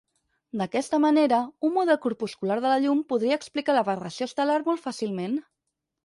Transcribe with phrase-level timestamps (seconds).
[0.59, 5.37] D'aquesta manera, un model corpuscular de la llum podria explicar l'aberració estel·lar molt fàcilment.